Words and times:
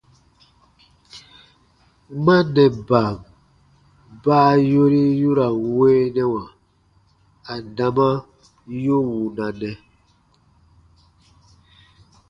Mannɛban 2.25 3.15
baa 4.23 4.51
yori 4.71 5.03
yu 5.21 5.29
ra 5.37 5.47
n 5.53 5.57
weenɛwa 5.77 6.43
adama 7.53 8.07
yu 8.85 8.97
wunanɛ. 9.09 9.71